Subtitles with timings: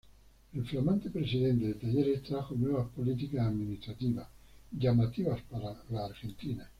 [0.55, 4.27] El flamante presidente de Talleres trajo nuevas políticas administrativas,
[4.71, 6.67] llamativas para Argentina.